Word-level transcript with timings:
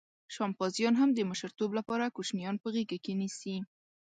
شامپانزیان 0.35 0.95
هم 1.01 1.09
د 1.13 1.19
مشرتوب 1.31 1.71
لپاره 1.79 2.13
کوچنیان 2.15 2.55
په 2.63 2.67
غېږه 2.73 2.97
کې 3.03 3.13
نیسي. 3.19 3.55